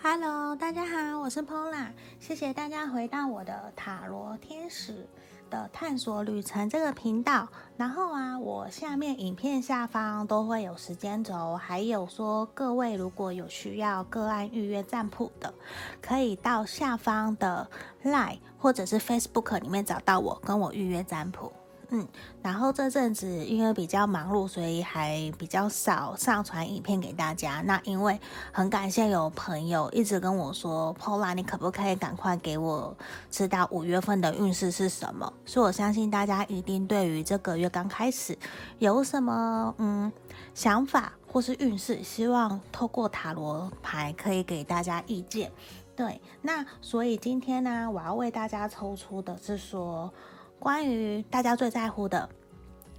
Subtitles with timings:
[0.00, 1.88] Hello，大家好，我是 Pola，
[2.20, 5.04] 谢谢大家回到我的塔罗天使
[5.50, 7.48] 的探索旅程这个频道。
[7.76, 15.52] 然后啊，我下面影片下方都会有时间轴，还有说各位如果有需要个案预约占卜的，
[16.00, 17.68] 可以到下方的
[18.04, 21.52] Line 或者是 Facebook 里面找到我，跟我预约占卜。
[21.90, 22.06] 嗯，
[22.42, 27.62] 然后这阵子因为比较忙碌，所以还比较少上传影片给大家。
[27.64, 28.20] 那因为
[28.52, 32.94] 很感谢有朋友一直跟我说，Pola，你可不可以赶快给我
[33.30, 35.32] 知道五月份的运势是什么？
[35.46, 38.36] 所以我相信大家一定对于这个月刚开始
[38.78, 40.12] 有什么嗯
[40.52, 45.50] 想法或是运势，希望透过塔罗牌可以给大家意见。
[45.96, 50.12] 对，那所以今天呢，我要为大家抽出的是说。
[50.58, 52.28] 关于大家最在乎的，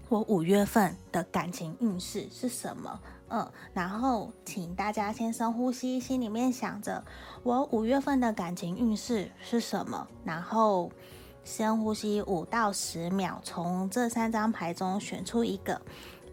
[0.08, 3.00] 我五月份的感情运势是什么？
[3.30, 7.04] 嗯，然后请大家先深呼吸，心里面想着
[7.44, 10.08] 我五月份的感情运势是什么？
[10.24, 10.92] 然后
[11.44, 15.80] 深呼吸五到十秒，从这三张牌中选出一个，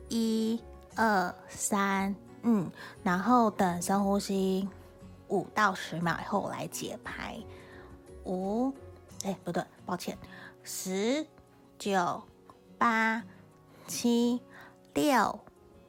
[0.09, 0.59] 一、
[0.95, 2.71] 二、三，嗯，
[3.03, 4.67] 然后等深呼吸
[5.29, 7.37] 五到十秒以后，来解牌。
[8.25, 8.73] 五，
[9.25, 10.17] 哎，不对，抱歉。
[10.69, 11.25] 十、
[11.79, 12.25] 九、
[12.77, 13.23] 八、
[13.87, 14.43] 七、
[14.95, 15.39] 六、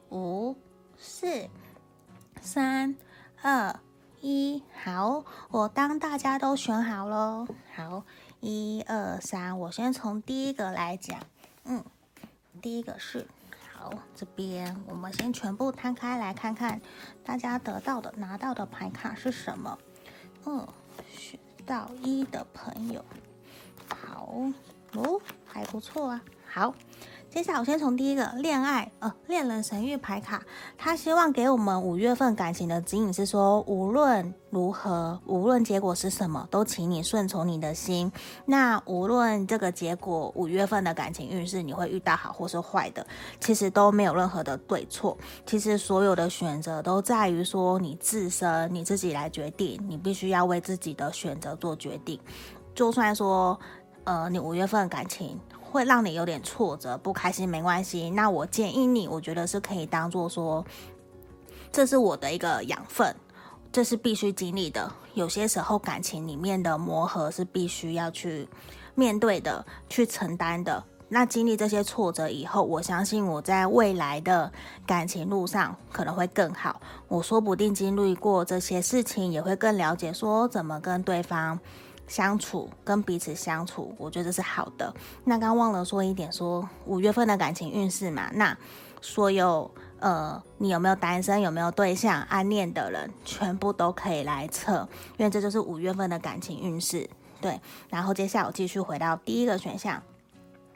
[0.08, 0.56] 五、
[0.96, 1.48] 四、
[2.40, 2.94] 三、
[3.42, 3.80] 二、
[4.20, 7.48] 一，好，我当大家都选好喽。
[7.74, 8.04] 好，
[8.38, 11.18] 一二三，我先从第一个来讲。
[11.64, 11.84] 嗯，
[12.62, 13.26] 第一个是，
[13.72, 16.80] 好，这边我们先全部摊开来看看，
[17.24, 19.76] 大家得到的拿到的牌卡是什么？
[20.46, 20.64] 嗯，
[21.10, 23.04] 选到一的朋友。
[24.28, 24.34] 好
[25.00, 26.20] 哦，还不错啊。
[26.50, 26.74] 好，
[27.30, 30.42] 接下来我先从第一个恋爱，呃，恋人神域牌卡，
[30.76, 38.10] 他希望给我们五月份感情的指引是说，无论如何，无论结果是什么，都请你顺从你的心。
[38.44, 43.06] 那无论这个结果，五月份的感情运势你会遇到好或是坏的，
[43.40, 45.16] 其实都没有任何的对错。
[45.46, 52.20] 其实所有的选择都在于说你自身，你自己来决定，你必须要为自己的选择做决定。
[52.74, 53.58] 就算说，
[54.08, 58.08] 呃，你五月份的感情会让你有点挫折、不开心，没关系。
[58.08, 60.64] 那我建议你，我觉得是可以当做说，
[61.70, 63.14] 这是我的一个养分，
[63.70, 64.90] 这是必须经历的。
[65.12, 68.48] 有些时候感情里面的磨合是必须要去
[68.94, 70.82] 面对的、去承担的。
[71.10, 74.50] 那经历这些挫折以后，我相信我在未来的
[74.86, 76.80] 感情路上可能会更好。
[77.08, 81.60] 我说不定经历过这些事情，也会更了解说怎么跟对方。
[82.08, 84.92] 相处跟彼此相处，我觉得这是好的。
[85.24, 88.56] 那刚忘了说一点说，说五月份的感情运势嘛，那
[89.00, 89.70] 所有
[90.00, 94.88] 呃，你有没有单身，有没有对象，暗恋的人，全部都可以来测，
[95.18, 97.08] 因为这就是五月份的感情运势。
[97.40, 100.02] 对，然后接下来我继续回到第一个选项。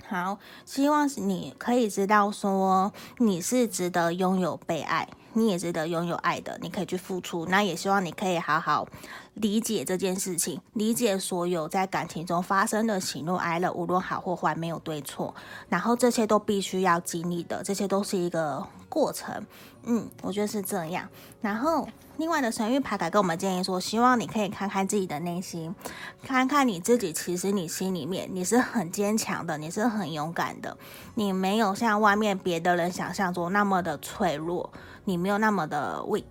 [0.07, 5.09] 好，希望你可以知道说你是值得拥有被爱。
[5.35, 7.47] 你也值得拥有爱的，你可以去付出。
[7.47, 8.87] 那也希望你可以好好
[9.35, 15.35] 理解这件事情，理解所有在感情中发生的喜怒哀乐，无论好或坏，没有对错。
[15.69, 19.45] 然后这些都必须要经历的，这些都是一个过程。
[19.85, 21.09] 嗯，我觉得是这样。
[21.41, 21.89] 然后
[22.19, 25.75] 另外的神諭牌卡跟我们建议说，希望你可以看看自己的内心，
[26.23, 30.77] 看看你自己，其实你心里面你是很坚强的，你是很勇敢的，
[31.15, 34.71] 你没有像外面别的人想象中那么的脆弱。
[35.05, 36.23] 你没有那么的 weak，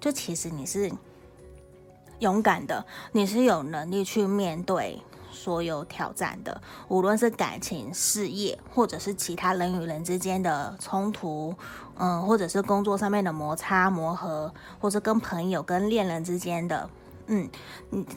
[0.00, 0.90] 就其实你是
[2.20, 5.02] 勇敢的，你是有能力去面对
[5.32, 11.54] 所有挑战的，无论是感情、事业，或者是其他人与人之间的冲突，
[11.96, 16.88] 嗯，或者是工作上面的摩擦磨合，或者跟朋友、跟恋人之间的，
[17.26, 17.48] 嗯，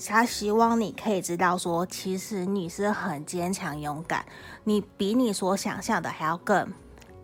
[0.07, 4.25] 他希望你可以知道说，其实你是很坚强、勇敢，
[4.63, 6.71] 你比你所想象的还要更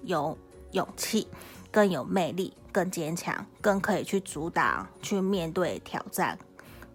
[0.01, 0.37] 有
[0.71, 1.27] 勇气。
[1.71, 6.37] 更有魅力，更坚强，更可以去阻挡、去面对挑战。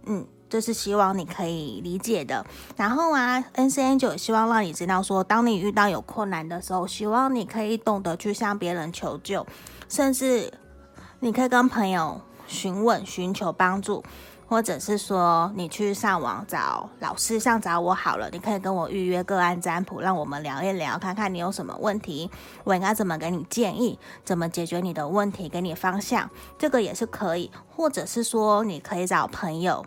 [0.09, 2.45] 嗯，这是希望你可以理解的。
[2.77, 9.47] 然后啊，N.C.N 九希望让你知道说，当你遇到有困难的时候，希望你可以懂得去向别人求救，
[9.89, 10.53] 甚至
[11.21, 14.03] 你可以跟朋友询问、寻求帮助。
[14.51, 22.31] 或者是说，你去上网找老师，像找我好了，你可以跟我预约个案占卜，让我们聊一聊，看看你有什么问题，
[22.65, 27.51] 我应该怎么给你建议，怎么解决你的问题，给你方向，这个也是可以。
[27.77, 29.85] 或者是说，你可以找朋友。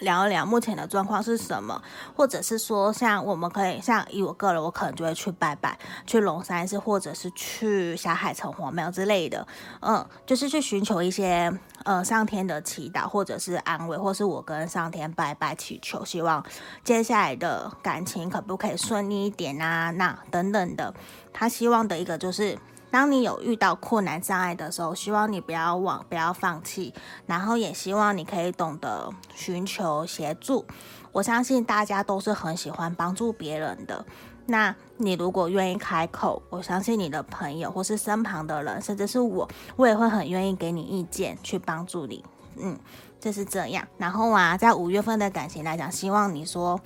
[0.00, 1.80] 聊一聊目前的状况是什么，
[2.16, 9.46] 或者是说，像我们可以像以我个人，我可能就会去拜拜，去龙山寺，或者是去霞海城隍庙之类的，
[9.80, 11.52] 嗯，就是去寻求一些
[11.84, 16.44] 呃上天的祈祷，或者是安慰，或是我跟上天拜拜祈求，希望
[16.82, 19.90] 接下来的感情可不可以顺利一点啊？
[19.92, 20.92] 那等等的，
[21.32, 22.58] 他希望的一个就是。
[22.90, 26.92] 当你有遇到困难障碍的时候，希望你不要忘，不要放弃，
[27.26, 30.64] 然后也希望你可以懂得寻求协助。
[31.12, 34.04] 我相信大家都是很喜欢帮助别人的。
[34.46, 42.24] 那你如果愿意开口，我相信你的朋友或是身旁的人，甚至是我，我也会很愿意给你意见，去帮助你。
[42.56, 42.76] 嗯，
[43.20, 43.86] 就是这样。
[43.96, 46.80] 然后啊，在五月份的感情来讲，希望你说。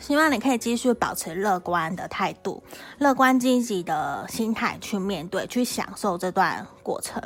[0.00, 2.62] 希望你可以继续保持乐观的态度，
[2.98, 7.22] 乐观积极的心态去面对，去享受这段过程，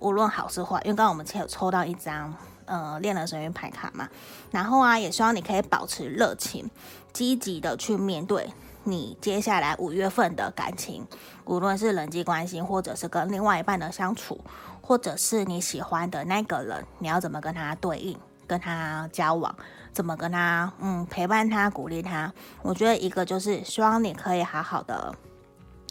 [0.00, 0.80] 无论好是坏。
[0.84, 2.34] 因为刚刚我们前有抽到一张，
[2.66, 4.08] 呃，恋人神諭牌卡嘛。
[4.50, 6.68] 然后啊，也希望你可以保持热情，
[7.12, 8.52] 积极的去面对
[8.84, 11.06] 你接下来五月份的感情，
[11.44, 14.38] 无论是人际关系，或者是跟另外一半的相处，
[14.82, 19.54] 或者是你喜欢的那个人，你要怎么跟他对应，跟他交往。
[19.96, 22.30] 怎么跟他嗯陪伴他鼓励他？
[22.60, 25.14] 我觉得一个就是希望你可以好好的，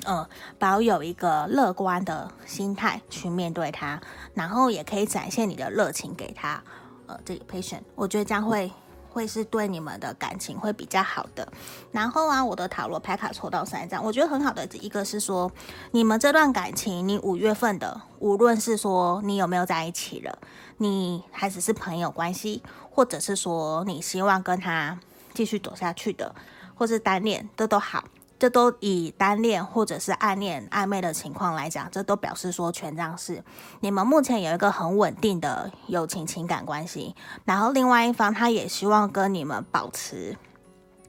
[0.05, 0.29] 呃，
[0.59, 3.99] 保有一个乐观的心态去面对他，
[4.35, 6.61] 然后也可以展现你的热情给他。
[7.07, 8.71] 呃，这个 patient，我觉得这样会
[9.09, 11.51] 会是对你们的感情会比较好的。
[11.91, 15.51] 然后啊，我的塔罗牌卡抽到三张，我觉得很好的一个是说，
[15.89, 20.37] 你们这段感情，你五月份的，无论是说你有没有在一起了，
[20.77, 22.61] 你还只是朋友关系。
[22.95, 24.97] 或者是说你希望跟他
[25.33, 26.33] 继续走下去的，
[26.75, 28.05] 或是单恋，这都好，
[28.39, 33.43] 这都以单恋或者是暗恋暧昧的情况来讲，这都表示说权杖是，
[33.81, 37.13] 你们目前有一个很稳定的友情情感关系，
[37.43, 40.37] 然后另外一方他也希望跟你们保持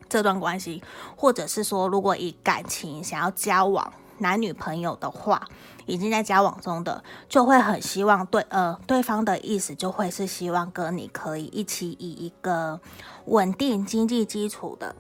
[0.09, 0.83] 这段关系，
[1.17, 5.43] 或者是说如果以感情想要交往男女朋友的话。
[5.89, 12.81] 已经在交往中的，就会很希望对呃对方的意思就会是希望跟你可以一起以一个
[13.27, 14.97] 稳定经济基础的，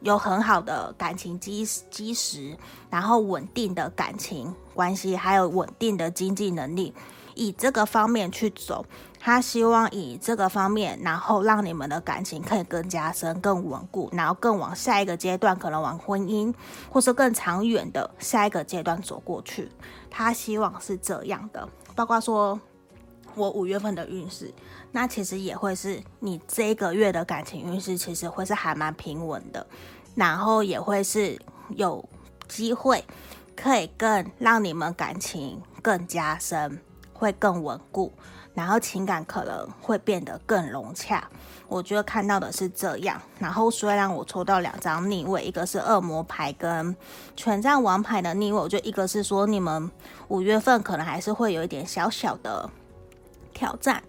[0.00, 2.58] 有很好的感情基基石，
[2.90, 6.92] 然后稳定的感情关系，还有稳定的经济能力，
[7.36, 8.84] 以这个方面去走。
[9.26, 16.52] 他希望以这个方面，然后让你们的感情可以更加深、更稳固，然后更往下一个阶段，可能往婚姻，
[16.90, 19.70] 或是更长远的下一个阶段走过去。
[20.10, 22.60] 他希望是这样的，包括说
[23.34, 24.52] 我五月份的运势，
[24.92, 29.66] 那其实也会是你这个月的感情运势，其实会是还蛮平稳的，
[30.14, 31.40] 然后也会是
[31.70, 32.06] 有
[32.46, 33.02] 机会
[33.56, 36.78] 可以更让你们感情更加深，
[37.14, 38.12] 会更稳固。
[38.52, 41.24] 然后情感可能会变得更融洽，
[41.66, 43.20] 我觉得看到的是这样。
[43.40, 46.94] 然后虽然我抽到两张逆位，一个是恶魔牌跟
[47.34, 49.90] 权杖王牌的逆位，我觉得一个是说你们
[50.28, 52.70] 五月份可能还是会有一点小小的
[53.52, 54.00] 挑战。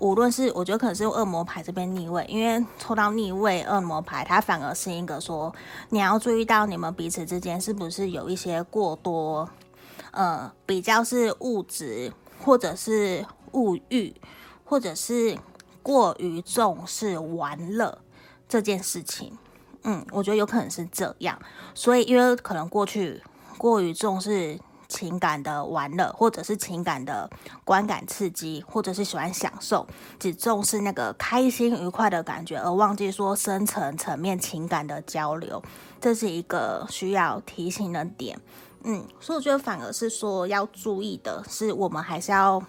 [0.00, 5.50] 无论是我觉得可能是用恶魔牌这边逆位，因为抽到逆位恶魔牌，它反而是一个说
[5.88, 9.48] 你要注意到你们彼此之间是不是有一些过多，
[10.10, 12.12] 呃，比较是物质
[12.44, 13.24] 或者是。
[13.56, 14.12] 物欲，
[14.64, 15.38] 或者是
[15.80, 17.98] 过于重视玩乐
[18.48, 19.38] 这件事情，
[19.84, 21.38] 嗯，我觉得有可能是这样。
[21.72, 23.22] 所以，因为可能过去
[23.56, 24.58] 过于重视
[24.88, 27.30] 情感的玩乐，或者是情感的
[27.62, 29.86] 观感刺激，或者是喜欢享受，
[30.18, 35.62] 只重视那个开心愉快的感觉，而忘记说深层层面情感的交流，
[36.00, 38.40] 这是一个需要提醒的点。
[38.84, 42.62] 嗯，所以我觉得反而是说要注意的是，我们还是要。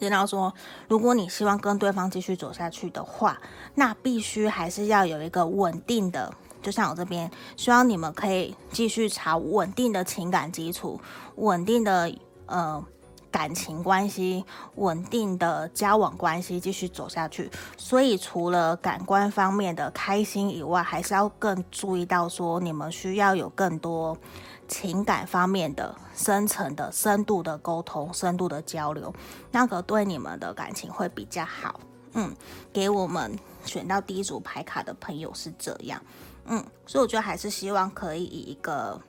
[0.00, 0.52] 知道说，
[0.88, 3.40] 如果你希望跟对方继续走下去的话，
[3.76, 11.00] 那必须还是要有一个稳定的，就像我这边，希望你们可以继续朝稳定的情感基础、
[11.36, 12.12] 稳定的
[12.46, 12.84] 呃
[13.30, 17.48] 感情关系、稳定的交往关系继续走下去。
[17.78, 24.18] 所以除了感官方面的开心以外，还是要更注意到说，你们需要有更多。
[24.68, 29.12] 情感方面的深层的深度的沟通，深度的交流，
[29.50, 31.80] 那个对你们的感情会比较好。
[32.12, 32.34] 嗯，
[32.72, 36.00] 给我们选到第一组牌卡的朋友是这样。
[36.46, 39.00] 嗯，所以我觉得还是希望可以以一个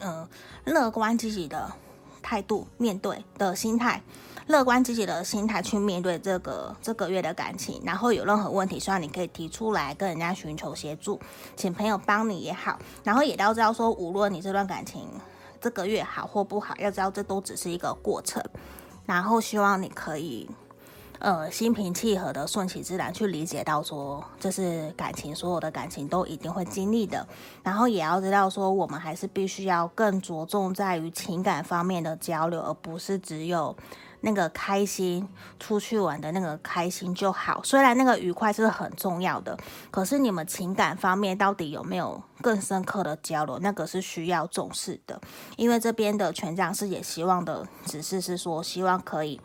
[0.00, 0.28] 嗯
[0.64, 1.70] 乐观积极的
[2.24, 4.02] 态度面对的心态。
[4.46, 11.18] 乐观积极的心态去面对这个这个月的感情，然后有任何问题，希望你可以提出来跟人家寻求协助，
[11.56, 15.08] 请朋友帮你也好，然后也要知道说，无论你这段感情
[15.62, 18.42] 这个月好或不好，要知道这都只是一个过程，
[19.06, 20.50] 然后希望你可以
[21.24, 27.26] 呃心平气和的顺其自然去理解到说，这是感情，所有的感情都一定会经历的，
[27.62, 33.74] 然后也要知道说，我们还是必须要更着重在于情感方面的交流，而不是只有。
[34.26, 35.28] 那个开心，
[35.60, 37.60] 出去玩的那个开心就好。
[37.62, 39.54] 虽然那个愉快是很重要的，
[39.90, 45.20] 可是你们情感方面到底有没有更深刻的交流，那个是需要重视的。
[45.58, 49.38] 因为这边的权杖四也希望的指示是说，希望可以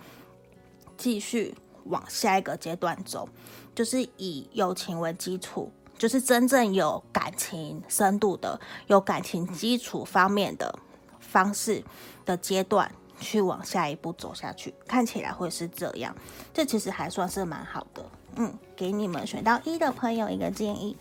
[0.98, 1.54] 继续
[1.90, 3.30] 往下一个阶段走，
[3.76, 5.72] 就是以友情为基础。
[5.98, 10.74] 就是真正有感情深度的、有感情基础方面的
[11.20, 11.84] 方式
[12.26, 16.16] 的阶段，去往下一步走下去，看起来会是这样。
[16.54, 18.10] 这其实还算是蛮好的。
[18.38, 20.96] 嗯，给你们选到一的朋友一个建议。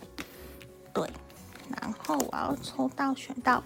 [0.93, 1.09] 对，
[1.69, 3.63] 然后我要抽到选到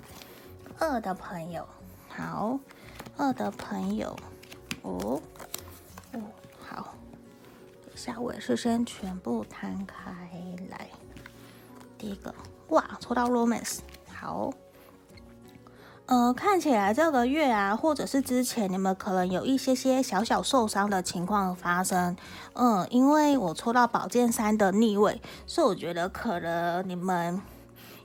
[0.78, 1.68] 二的朋友。
[2.10, 2.60] 好，
[3.18, 4.16] 二的朋友。
[4.84, 5.20] 哦，
[6.12, 6.22] 哦，好。
[6.22, 6.43] 等一
[8.04, 10.12] 下，我也是先全部摊开
[10.70, 10.90] 来。
[11.98, 12.36] 第一个
[12.68, 13.78] 哇，抽到 Romance，
[14.14, 14.52] 好，
[16.08, 22.18] 呃，看起来这个月啊，或者是之前你们可能有一些些小小受伤的情况发生，
[22.56, 27.42] 嗯，因为我抽到宝剑三的逆位，所以我觉得可能你们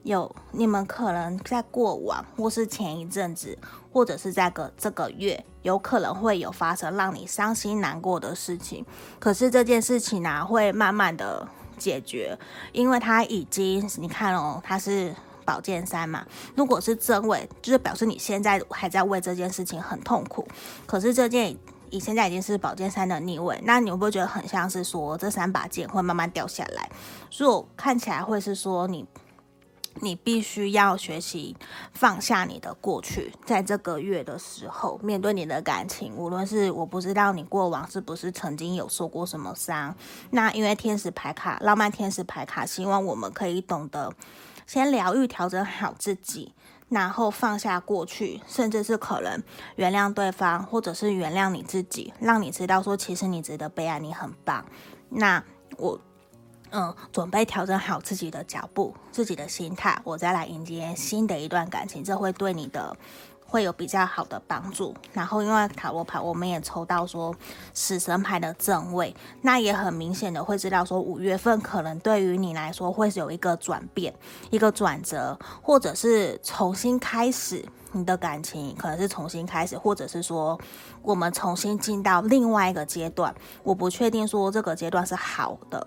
[0.03, 3.59] 有，你们可能在过往或是前一阵子，
[3.93, 8.85] 或者是在个这个月，有可能会有发生让你伤心难过的事情，
[9.19, 11.49] 可是这件事情呢、会慢慢的。
[11.79, 12.37] 解决，
[12.73, 15.15] 因为他已经，你看哦，他是
[15.45, 16.27] 宝剑三嘛。
[16.57, 20.45] 如果是正位，就是表示你现在还在为这件事情很痛苦。
[20.87, 21.57] 可是这件
[21.91, 26.91] 以现在已经是宝剑三的逆位，那你会不会觉得很像是说这三把剑会慢慢掉下来？
[27.31, 29.07] 所以我看起来会是说你。
[30.01, 31.57] 你必须要学习
[31.93, 39.95] 放下你的过去，在这个月的时候，面对你的感情，无论是我不知道你过往是不是曾经有受过什么伤，
[40.31, 44.13] 那因为天使牌卡，浪漫天使牌卡，希望我们可以懂得
[44.67, 46.55] 先疗愈、调整好自己，
[46.89, 49.43] 然后放下过去，甚至是可能
[49.77, 54.65] 原谅对方，或者是原谅你自己，让你知道说，其实你值得被爱，你很棒。
[55.09, 55.43] 那
[55.77, 56.01] 我。
[56.71, 62.97] 嗯，准备调整好自己的脚步、自己的心态，我再来迎接新的一段感情，这会对你的
[63.47, 64.95] 会有比较好的帮助。
[65.13, 67.35] 然后，因为塔罗牌我们也抽到说
[67.73, 74.15] 死神牌的正位，那也很明显的会知道说五月份可能对于你来说会是有一个转变、
[74.51, 80.61] 一个转折，或者是重新开始你的感情，可能是重新开始，或者是说
[81.01, 83.35] 我们重新进到另外一个阶段。
[83.63, 85.87] 我不确定说这个阶段是好的。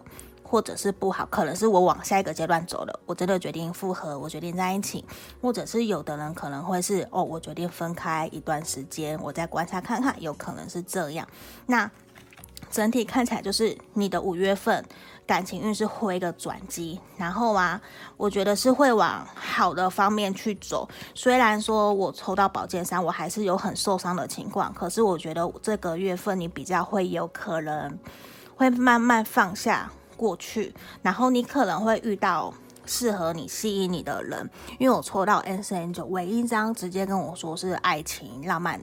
[0.51, 5.05] 或者是不好，可能是我往下一个阶段走了，我真的决定复合，我决定在一起，
[5.41, 11.25] 或者是有的人可能会是哦，我决定分开一段时间，我再观察看看，有可能是这样。
[11.67, 11.89] 那
[12.69, 14.85] 整体看起来就是你的五月份
[15.25, 17.81] 感情运是会一个转机，然后啊，
[18.17, 20.85] 我觉得是会往好的方面去走。
[21.15, 27.97] 虽然说我抽到宝剑三，我还是有很受伤的情况，可是我觉得这个月份你比较会有可能
[28.57, 29.89] 会慢慢放下。
[30.21, 32.53] 过去，然后你可能会遇到
[32.85, 34.47] 适合你、吸引你的人，
[34.77, 38.79] 因为我抽到 Angel，唯一一张直接跟我说是爱情、浪漫、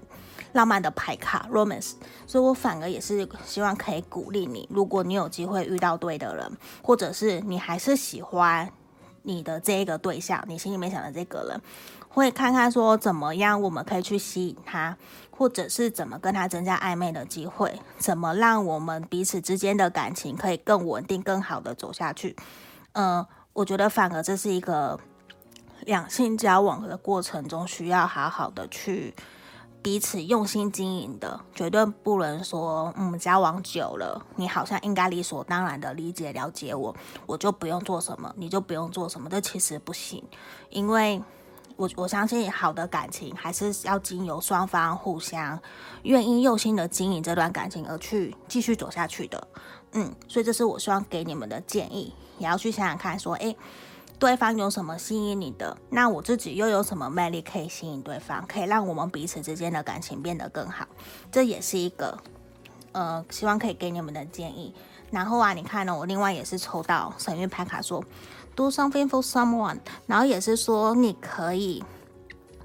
[0.53, 1.93] 浪漫的牌卡 Romance，
[2.27, 6.51] 所以我反而也是希望可以鼓励你，如果你有机会遇到对的人，
[6.83, 8.69] 或者是你还是喜欢
[9.23, 11.61] 你的这个对象，你心里面想的这个人，
[12.09, 14.97] 会看看说怎么样我们可以去吸引他。
[15.39, 22.35] 或者是怎么跟他增加暧昧的机会，怎么让我们彼此之间的感情可以更稳定、更好的走下去？
[22.95, 24.99] 嗯、我觉得反而这是一个
[25.83, 29.15] 两性交往的过程中需要好好的去
[29.81, 36.93] 彼此用心经营的，绝对不能说，嗯，交往久了，你好像应该理所当然的理解、了解我，
[37.27, 40.21] 我就不用做什么，你就不用做什么，这其实不行，
[40.71, 41.23] 因为。
[41.79, 45.57] 我我相信好的感情还是要经由双方互相
[46.03, 49.47] 愿意用心的经营这段感情而去继续走下去的，
[49.93, 53.57] 嗯，所以这是我希望给你们的建议，也要去想想看，说，诶，
[54.19, 60.85] 对方有什么吸引你的，那我自己又有什么魅力可以吸引对方，可以让我们彼此之间的感情变得更好，
[61.31, 62.19] 这也是一个，
[62.91, 64.75] 呃，希望可以给你们的建议。
[65.13, 68.03] 然后啊，你看呢，我另外也是抽到神諭牌卡说。
[68.59, 71.85] Do something for someone，然后也是说你可以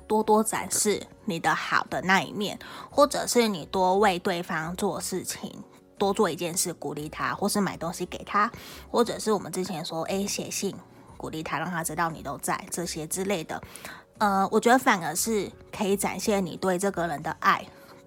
[0.07, 2.57] 多多展示你的好的那一面，
[2.89, 5.53] 或者是你多为对方做事情，
[6.00, 8.51] 多做一件事鼓励他，或是买东西给他，
[8.89, 10.75] 或者是我们之前说，诶，写信
[11.15, 13.62] 鼓励他，让他知道你都在这些之类的。
[14.17, 17.63] 呃，我觉得反而是可以展现你对这个人的爱。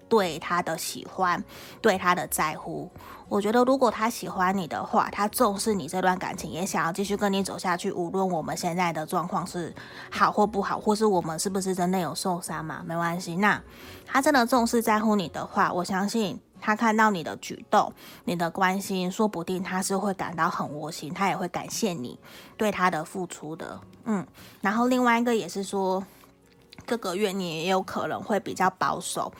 [0.09, 1.43] 对他的喜欢，
[1.81, 2.89] 对他的在乎，
[3.29, 7.91] 我觉得如果他喜欢你的话，他重视你这段感情，也想要继续跟你走下去。
[7.91, 9.73] 无论我们现在的状况是
[10.09, 13.35] 好或不好，或是我们是不是真的有受伤嘛，没关系。
[13.35, 13.61] 那
[14.05, 22.17] 他真的重视在乎你的话，我相信他看到你的举动、你的关心，说不定他是会感到很窝心，他也会感谢你
[22.55, 23.79] 对他的付出的。
[24.05, 24.25] 嗯，
[24.61, 26.01] 然后另外一个也是说，
[26.87, 29.31] 这个月你也有可能会比较保守，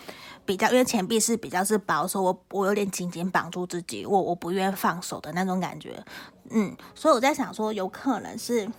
[0.46, 6.04] 比较因为钱币是比较是保守，我我有点紧紧绑住自己，我我不愿放手的那种感觉。
[6.50, 8.70] 嗯，所以我在想说，有可能是。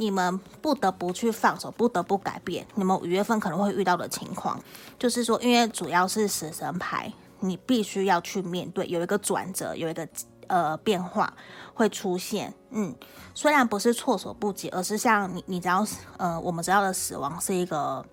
[0.00, 2.64] 你们不得不去放手，不得不改变。
[2.76, 4.56] 你们五月份可能会遇到的情况，
[4.96, 10.06] 就是说，因为主要是死神牌，你必须要去面对，有一个转折，有一个
[10.48, 11.32] 呃变化
[11.72, 12.52] 会出现。
[12.70, 12.94] 嗯，
[13.34, 15.86] 虽然不是措手不及，而是像你，你知道，
[16.16, 18.04] 呃，我们知道的死亡是一个。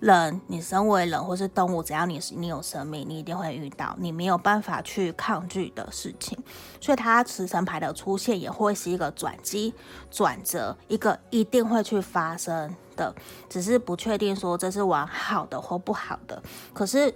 [0.00, 6.36] 人，你身为人或是动物，只要你你有生命，你一定会遇到你没有办法去抗拒的事情。
[6.78, 9.72] 所以，它死神牌的出现也会是一个转机、
[10.10, 13.14] 转折，一个一定会去发生的，
[13.48, 16.42] 只是不确定说这是往好的或不好的。
[16.74, 17.14] 可是，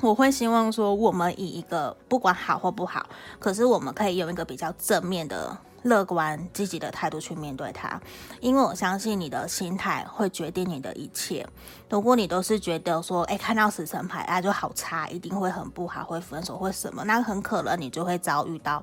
[0.00, 3.06] 我会希望说，我们以一个不管好或不好，
[3.38, 5.56] 可是我们可以用一个比较正面的。
[5.82, 8.00] 乐观积极的态度去面对它，
[8.40, 11.46] 因为我相信你的心态会决定你的一切。
[11.88, 18.82] 如果你都是觉得说，哎，看到死神牌啊就好差，一定会很不好，会分手，会什么，那很可能你就会遭遇到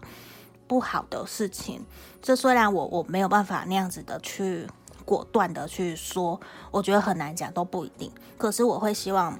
[0.65, 1.85] 不好的事情。
[2.21, 4.65] 这虽然我我没有办法那样子的去
[5.03, 6.39] 果断的去说，
[6.71, 8.09] 我觉得很难讲，都不一定。
[8.37, 9.37] 可是我会希望。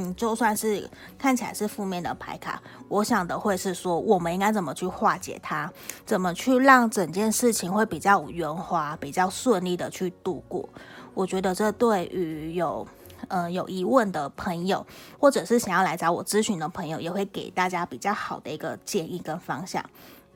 [0.00, 0.88] 嗯，就算是
[1.18, 5.68] 看起来是负面的牌卡，我想的会是说，我们应该怎么去化解它，
[6.06, 10.68] 怎么去让整件事情会比较圆滑、比较顺利的去度过。
[11.14, 12.86] 我觉得这对于有
[13.26, 14.86] 呃有疑问的朋友，
[15.18, 19.84] 或者是想要来找我咨询的朋友，也会给大家比较好的一个建议跟方向。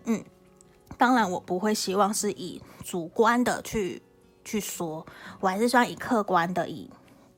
[0.07, 0.21] 嗯，
[0.99, 4.03] 当然我不会希望是以主观的去
[4.45, 5.07] 去说，
[5.39, 6.91] 我还是希望以客观的以。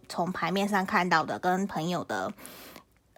[0.08, 2.32] 从牌面上看到的，跟朋友的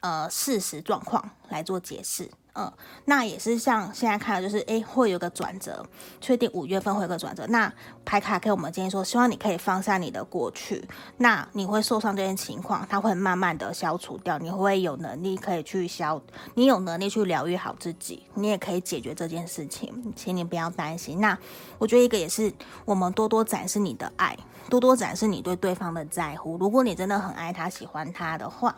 [0.00, 2.72] 呃事实状况来做解释，嗯，
[3.04, 5.84] 那也是像现在看的，就是诶会有个转折，
[6.20, 7.46] 确定五月份会有个转折。
[7.48, 7.70] 那
[8.04, 10.82] 牌卡给我们建议说，希望你可以放下你的过去，
[11.18, 16.20] 那你会受伤这件情况，它会慢慢的消除掉，你会有能力可以去消，
[16.54, 21.20] 你有能力去疗愈好自己，你也可以解决这件事情，请你不要担心。
[21.20, 21.36] 那
[21.78, 22.52] 我觉得一个也是
[22.84, 24.36] 我们多多展示你的爱。
[24.68, 26.56] 多多展示你对对方的在乎。
[26.58, 28.74] 如果你真的很爱他、喜欢他的话，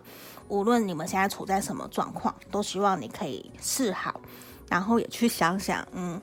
[0.49, 4.21] 无论你们现在处在什么状况，都希望你可以示好，
[4.69, 6.21] 然后也去想想，嗯，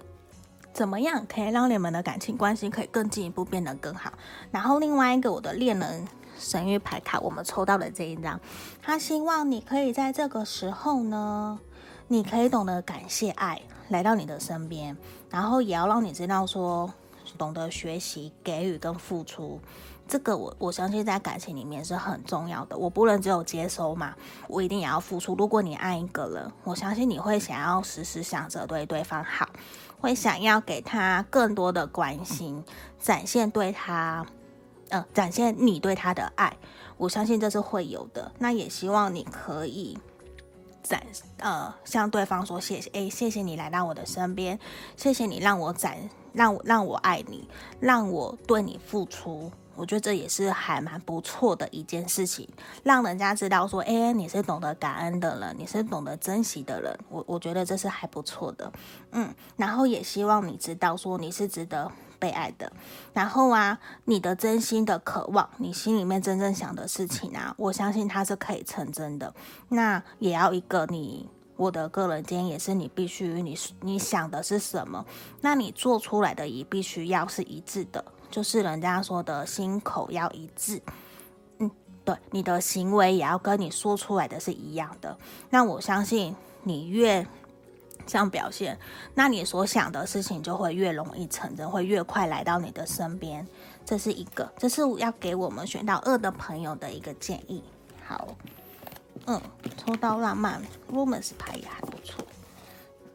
[0.74, 4.12] 怎么样可以让你们的感情关系可以更进一步变得更好。
[4.52, 6.08] 然后另外一个我的恋人
[6.38, 8.40] 神域牌卡，我们抽到的这一张，
[8.82, 11.60] 他希望你可以在这个时候呢，
[12.08, 14.98] 你可以懂得感谢爱来到你的身边，
[15.30, 16.94] 然后也要让你知道说。
[17.40, 19.60] 懂得学习、给予跟付出，
[20.08, 22.78] 这个我我相信在感情里面是很重要的。
[22.78, 24.16] 我不能只有接收嘛，
[24.48, 25.36] 我一定也要付出。
[25.36, 29.50] 如果你爱一个人，我相信你会想要时时想着对对方好，
[30.00, 32.64] 会想要给他更多的关心，
[33.00, 34.26] 展现对他，
[34.90, 36.56] 呃，展现你对他的爱。
[36.98, 38.32] 我相信这是会有的。
[38.38, 39.98] 那也希望你可以
[40.84, 41.04] 展，
[41.38, 44.60] 呃，向对方说谢谢，诶，谢谢你来到我的身边，
[44.96, 45.98] 谢谢你让我展。
[46.36, 47.48] 让让我爱你，
[47.80, 52.48] 让我对你付出，我觉得这也是还蛮不错的一件事情，
[52.84, 58.72] 让人家知道说，哎，你是懂得感恩的人，你是懂得珍惜的人，我我觉得这是还不错的，
[59.12, 62.72] 嗯，然后也希望你知道说你是值得被爱的，
[63.14, 69.34] 然后啊，你的真心的渴望，你心里面真正想的事情啊，我相信它是可以成真的，
[69.70, 71.30] 那也要一个你。
[71.58, 75.06] 我的个人建议也是，你必须你你想的是什么，
[75.40, 80.82] 那你做出来的也必须要是一致的，就是人家说的心口要一致。
[81.60, 81.72] 嗯，
[82.04, 85.18] 对，你的行为也要跟你说出来的是一样的。
[85.50, 87.26] 那我相信你越
[88.06, 88.78] 这样表现，
[89.14, 93.46] 那你所想的事情就会越容易成真，会越快来到你的身边。
[93.86, 97.64] 这是一个，这是要给我们选到二的朋友的一个建议。
[98.06, 98.28] 好。
[99.28, 99.42] 嗯，
[99.76, 100.62] 抽到浪漫
[100.92, 102.24] Romance 牌也还不错，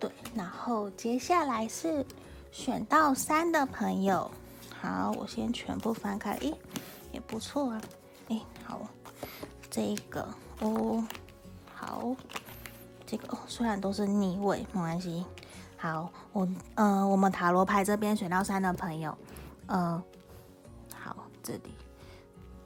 [0.01, 0.11] 对。
[0.35, 2.05] 然后接下来是
[2.51, 4.29] 选到三的朋友，
[4.81, 6.55] 好，我先全部翻开，诶，
[7.13, 7.81] 也不错啊，
[8.29, 8.81] 诶，好，
[9.71, 10.27] 这个
[10.61, 11.05] 哦，
[11.75, 12.15] 好，
[13.07, 15.25] 这个哦，虽然都是逆位，没关系。
[15.77, 19.17] 好，我、呃，我们塔罗牌这边选到三的朋友，
[19.67, 20.03] 呃，
[20.95, 21.75] 好，这里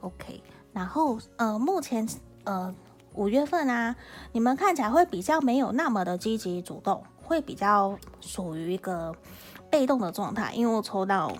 [0.01, 0.41] ，OK。
[0.73, 2.07] 然后呃，目前
[2.45, 2.73] 呃。
[3.17, 3.95] 五月份啊，
[4.33, 9.15] 你们看起来会比较没有那么的积极主动，会比较属于一个
[9.69, 10.53] 被动的状态。
[10.53, 11.31] 因为我抽到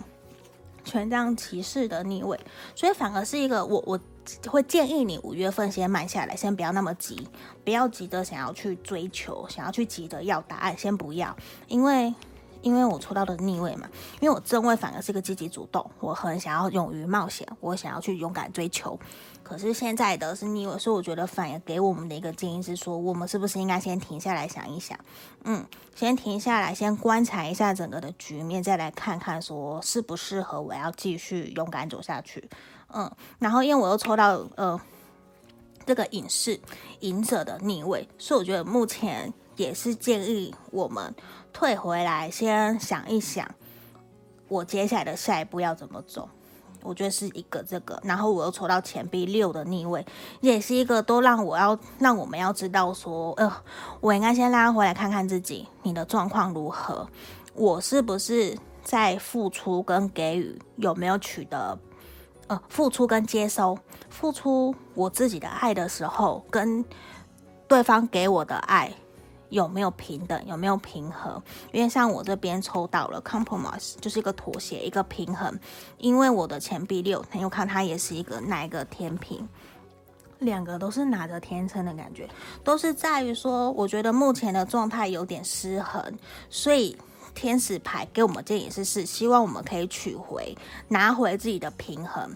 [0.85, 2.39] 权杖骑士的逆位，
[2.75, 3.99] 所以反而是一个我我
[4.47, 7.27] 会建议你五月份先慢下来，先不要那么急，
[7.65, 11.35] 不要急着想要去追求，想要去急着要答案，先不要，
[11.67, 12.13] 因为。
[12.65, 13.87] 因为我抽到的逆位嘛，
[14.19, 18.99] 因为我正位反而是个积极主动，我很想要勇于冒险，我想要去勇敢追求。
[19.43, 24.97] 可是现在的是逆位，所以我觉得反而给我们的一个建议是说，我们是不是应该先停下来想一想，
[25.43, 32.49] 嗯，先停下来，先观察一下整个的局面，再来看看说适不适合我要继续勇敢走下去，
[32.91, 34.81] 嗯，然后因为我又抽到呃
[35.85, 36.59] 这个隐士
[37.01, 41.13] 隐者的逆位，所以我觉得目前也是建议我们。
[41.53, 43.49] 退回来，先想一想，
[44.49, 46.27] 我接下来的下一步要怎么走？
[46.81, 50.05] 我觉得是一个这个，然后我又抽到钱币六的逆位，
[50.41, 53.51] 也是一个都让我要让我们要知道说，呃，
[54.01, 57.07] 我应该先拉回来看看自己，你的状况如何？
[57.53, 61.79] 我是不是在付出跟给予有没有取得？
[62.47, 66.83] 呃，付出跟接收，付出我自己的爱的时候，跟
[67.67, 68.93] 对方给我的爱。
[69.55, 70.45] 有没有平等？
[70.45, 71.41] 有没有平衡？
[71.71, 75.57] 因为像我这边抽到了 compromise，就是一个妥协，一个平衡。
[75.97, 79.47] 因为我的钱币六，朋友看它也是一个哪一个天平，
[80.39, 82.27] 两个都是拿着天秤的感觉，
[82.65, 86.03] 都是在于说，我觉得目前的状态有点失衡，
[86.49, 86.97] 所以
[87.33, 90.53] 天使牌给我们建议是是希望我们可以取回，
[90.89, 92.35] 拿回自己的平衡。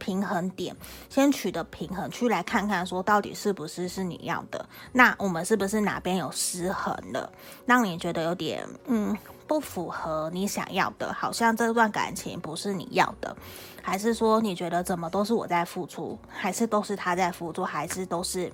[0.00, 0.74] 平衡点，
[1.08, 4.68] 先取得平衡，去来看看说到底是不是是你要的。
[4.90, 7.30] 那我们是不是哪边有失衡了，
[7.66, 13.36] 让你觉得有点嗯不符合你想要的，好像这段感情不是你要的，
[13.82, 18.52] 还是说你觉得怎么都是我在付出，还是都是他在付出，还是都是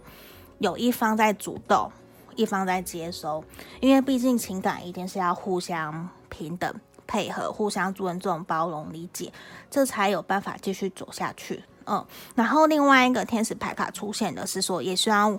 [0.59, 1.91] 有一方在主动，
[2.35, 3.45] 一方在接收？
[3.81, 6.75] 因为毕竟情感一定是要互相平等。
[7.07, 9.33] 配合、互相尊重、包容、理解，
[9.71, 11.63] 这才有办法继续走下去。
[11.87, 15.39] 嗯，然后另外一个天使牌卡出现的是说，也需要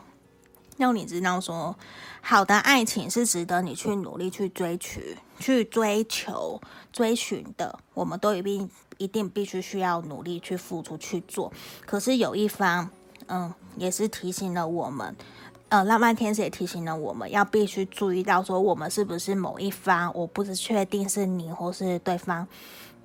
[0.78, 1.76] 让你知道说，
[2.22, 6.62] 好的爱情是值得你去努力去追取、去追求、
[6.94, 7.78] 追寻的。
[7.94, 11.52] 我们都一定一定必须需要努力去付出去做。
[11.86, 12.90] 可是有一方，
[13.28, 15.16] 嗯，也是提醒了我们。
[15.70, 22.48] 呃，浪漫天使也提醒了我们要必须注意到，说我们是不是某一方，我不是确定是你或是对方。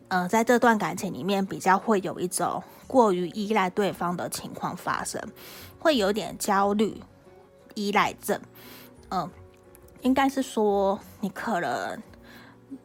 [0.07, 5.21] 呃，在这段感情里面，比较会有一种过于依赖对方的情况发生，
[5.81, 7.03] 会有点焦虑、
[7.75, 8.41] 依赖症。
[9.09, 9.29] 嗯、
[10.03, 12.01] 应该是说你可能，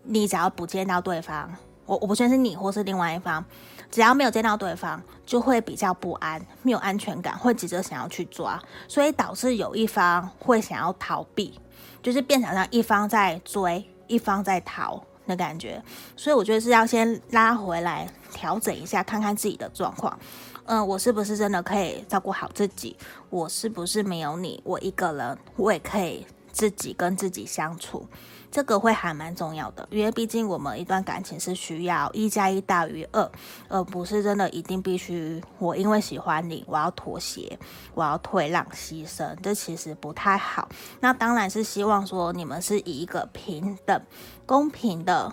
[0.01, 1.53] 你只要不见到对方，
[1.85, 3.45] 我我不确定是你或是另外一方。
[3.89, 11.59] 只要没有见到对方，就会比较不安，没有安全感，会急着想要去抓，所以导致有一方会想要逃避，
[12.01, 15.81] 就是变成像一方在追，一方在逃的感觉。
[16.15, 20.17] 所以我觉得是要先拉回来，调整一下，看看自己的状况。
[20.65, 22.95] 嗯，我是不是真的可以照顾好自己？
[23.29, 28.05] 我是不是没有你，我一个人，我也可以自己跟自己相处？
[28.49, 33.29] 这个会还蛮重要的，因为毕竟我们一段感情是需要一加一大于二，
[33.67, 37.59] 而不是真的一定必须我因为喜欢你，我要妥协，
[37.93, 40.67] 我要退让牺牲，这其实不太好。
[41.01, 44.01] 那当然是希望说你们是以一个平等、
[44.45, 45.31] 公平的、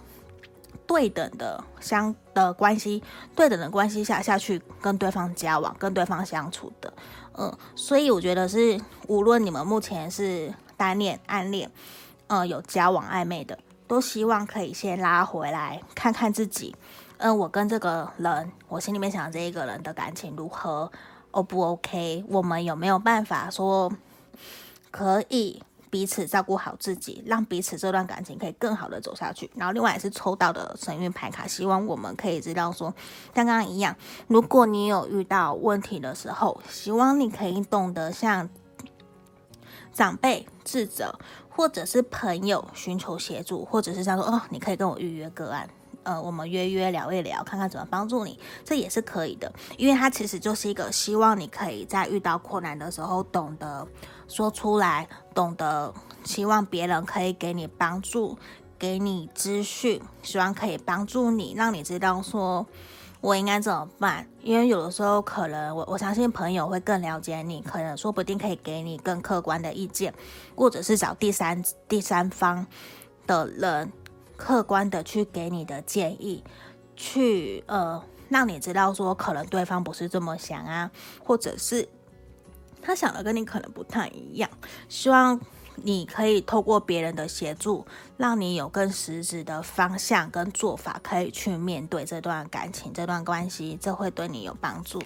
[0.86, 3.02] 对等的相的关系，
[3.36, 6.92] 对等的关系下下去跟对方交往、跟对方相处的。
[7.38, 11.70] 嗯，所以我觉得是无论你们目前是单恋、暗恋。
[12.26, 16.74] 呃，有交往暧昧的，都希望可以先拉回来看看自己。
[17.18, 20.90] 嗯、我跟这个人，我心里面想这一个人的感情如何
[21.30, 22.24] ，O 不 OK？
[22.28, 23.90] 我们有没有办法说
[24.90, 29.48] 可以彼此照顾好自己，让彼此这段感情可以更好的走下去？
[29.54, 32.92] 然后另外也是抽到的神諭牌卡，希望我们可以知道说，
[33.34, 38.50] 像刚刚一样，如果你有遇到问题的时候，希望你可以懂得像
[39.92, 41.18] 长辈、智者。
[41.56, 45.68] 或者是朋友寻求协助，或者是像说哦，你可以跟我预约个案，
[46.02, 49.52] 呃，我们约约聊一聊，看看怎么帮助你，这也是可以的。
[49.76, 53.86] 因为它其实就是一个希望你可以在遇到困难的时候懂得
[54.26, 58.36] 说出来，懂得希望别人可以给你帮助，
[58.76, 62.66] 给你资讯，希望可以帮助你，让你知道说。
[63.24, 64.28] 我应该怎么办？
[64.42, 70.12] 因为有的时候可能我我相信朋友会更了解你，可能说不定可以给你更客观的意见，
[70.54, 72.66] 或者是找第三第三方
[73.26, 73.90] 的人
[74.36, 76.44] 客观的去给你的建议，
[76.96, 80.90] 去呃让你知道说可能对方不是这么想啊，
[81.24, 81.88] 或者是
[82.82, 84.50] 他想的跟你可能不太一样，
[84.90, 85.40] 希望。
[85.76, 95.02] 你可以透过别人的协助，让你有更实质的方向跟做法，可以去面对这段感情、这段关系，这会对你有帮助。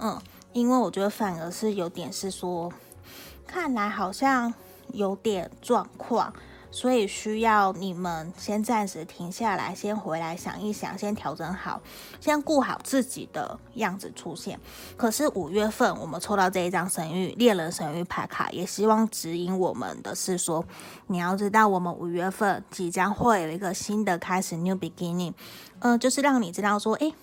[0.00, 0.20] 嗯，
[0.52, 2.72] 因为我觉得反而是有点是说，
[3.46, 4.52] 看来好像
[4.92, 6.32] 有点状况。
[6.76, 11.80] 所以需要你们先暂时停下来，先回来想一想，先调整好，
[12.20, 14.60] 先顾好自己的样子出现。
[14.94, 20.62] 可是五月份我们抽到这一张神谕猎人神谕牌卡，也希望指引我们的是说，
[21.06, 25.32] 你要知道我们五月份即将会有一个新的开始，new beginning，
[25.78, 27.14] 嗯、就是让你知道说，诶，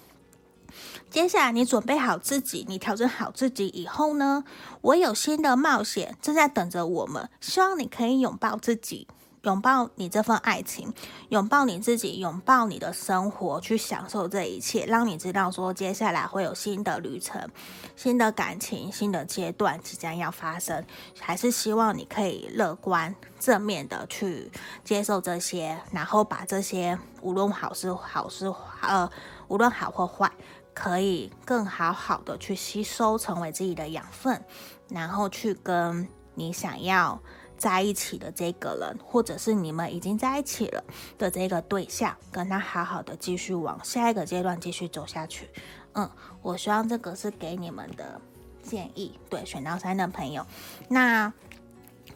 [1.11, 4.43] 接下来你准备好自己，你调整好自己以后呢，
[4.81, 9.07] 我有新的冒险正在等着我们，希望你可以拥抱自己。
[9.43, 10.93] 拥抱你这份爱情，
[11.27, 17.49] 拥抱你自己，拥抱你的生活，去享受这一切，让你知道说接下来会有新的旅程、
[17.97, 20.85] 新的感情、新的阶段即将要发生。
[21.19, 24.49] 还是希望你可以乐观正面的去
[24.85, 28.45] 接受这些，然后把这些无论好是好是
[28.81, 29.09] 呃，
[29.49, 30.31] 无论好或坏，
[30.73, 34.41] 可以更好好的去吸收，成为自己的养分，
[34.87, 37.21] 然后去跟你想要。
[37.63, 40.83] 在一起的这个人，或者是你们已经在一起了
[41.17, 45.47] 的这个对象，跟他好好的继续往下一个阶段继续走下去。
[45.93, 46.09] 嗯，
[46.41, 48.19] 我希望这个是给你们的
[48.61, 49.17] 建议。
[49.29, 50.45] 对，选到三的朋友，
[50.89, 51.31] 那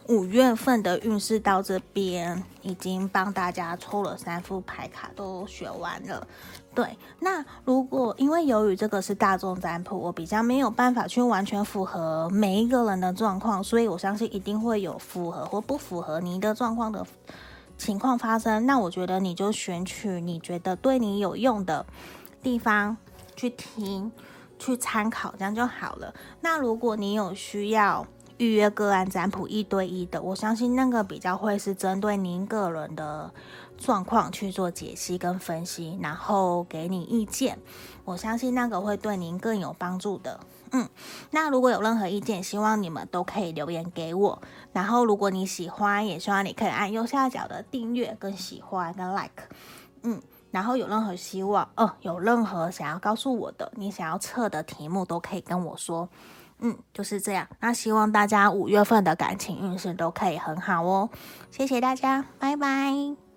[0.08, 6.28] 五月份的运势到这边已经帮大家抽了三副牌卡，都选完了。
[6.74, 17.04] 对，那如果因为由于这个是大众占卜，我比较没有办法去完全符合每一个人的状况，所以我相信一定会有符合或不符合你的状况的
[17.76, 18.64] 情况发生。
[18.64, 21.84] 那我觉得你就选取你觉得对你有用的
[22.44, 22.96] 地方
[23.34, 24.12] 去听、
[24.56, 26.14] 去参考，这样就好了。
[26.42, 33.32] 那如果你有需要预约个案占卜一对一的，我相信那个比较会是针对您个人的。
[33.78, 37.58] 状况去做解析跟分析，然后给你意见，
[38.04, 40.40] 我相信那个会对您更有帮助的。
[40.72, 40.86] 嗯，
[41.30, 44.42] 那如果有任何意见，希望你们都可以留言给我。
[44.72, 49.44] 然后如果你喜欢，也希望你可以按右下角的订阅跟喜欢跟 like。
[50.02, 56.08] 嗯，然后有任何希望，哦、呃，有任何想要告诉我的，你想要测的题目都可以跟我说。
[56.60, 57.46] 嗯，就是这样。
[57.60, 61.08] 那希望大家五月份的感情运势都可以很好哦。
[61.50, 63.27] 谢谢大家，拜拜。